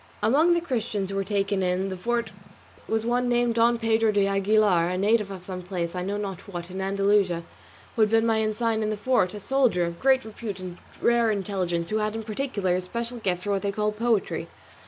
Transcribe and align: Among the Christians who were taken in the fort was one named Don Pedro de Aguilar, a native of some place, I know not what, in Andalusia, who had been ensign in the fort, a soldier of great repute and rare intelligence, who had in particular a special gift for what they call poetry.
Among 0.23 0.55
the 0.55 0.61
Christians 0.61 1.11
who 1.11 1.15
were 1.15 1.23
taken 1.23 1.61
in 1.61 1.89
the 1.89 1.95
fort 1.95 2.31
was 2.87 3.05
one 3.05 3.29
named 3.29 3.53
Don 3.53 3.77
Pedro 3.77 4.11
de 4.11 4.25
Aguilar, 4.25 4.89
a 4.89 4.97
native 4.97 5.29
of 5.29 5.45
some 5.45 5.61
place, 5.61 5.93
I 5.93 6.01
know 6.01 6.17
not 6.17 6.39
what, 6.51 6.71
in 6.71 6.81
Andalusia, 6.81 7.43
who 7.95 8.01
had 8.01 8.09
been 8.09 8.27
ensign 8.27 8.81
in 8.81 8.89
the 8.89 8.97
fort, 8.97 9.35
a 9.35 9.39
soldier 9.39 9.85
of 9.85 9.99
great 9.99 10.25
repute 10.25 10.59
and 10.59 10.79
rare 11.03 11.29
intelligence, 11.29 11.91
who 11.91 11.97
had 11.97 12.15
in 12.15 12.23
particular 12.23 12.73
a 12.75 12.81
special 12.81 13.19
gift 13.19 13.43
for 13.43 13.51
what 13.51 13.61
they 13.61 13.71
call 13.71 13.91
poetry. 13.91 14.47